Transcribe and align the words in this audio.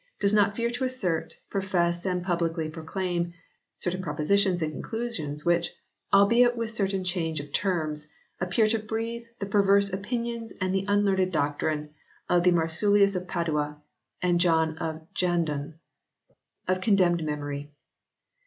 does 0.19 0.33
not 0.33 0.55
fear 0.55 0.71
to 0.71 0.83
assert, 0.83 1.35
profess 1.51 2.07
and 2.07 2.23
publicly 2.23 2.67
proclaim 2.67 3.35
certain 3.77 4.01
propositions 4.01 4.63
and 4.63 4.71
conclusions 4.71 5.45
which 5.45 5.75
(albeit 6.11 6.57
with 6.57 6.71
certain 6.71 7.03
change 7.03 7.39
of 7.39 7.53
terms) 7.53 8.07
appear 8.39 8.65
to 8.67 8.79
breathe 8.79 9.25
the 9.37 9.45
perverse 9.45 9.93
opinions 9.93 10.51
and 10.59 10.73
the 10.73 10.85
unlearned 10.87 11.31
doctrine 11.31 11.93
of 12.27 12.43
Marsilius 12.51 13.15
of 13.15 13.27
Padua 13.27 13.79
and 14.23 14.39
John 14.39 14.75
of 14.79 15.05
Jandun, 15.13 15.75
of 16.67 16.81
condemned 16.81 17.23
memory." 17.23 17.69